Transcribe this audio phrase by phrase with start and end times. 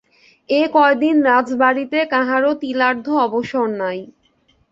[0.49, 3.99] এ কয়দিন রাজবাটীতে কাহারও তিলার্ধ অবসর নাই।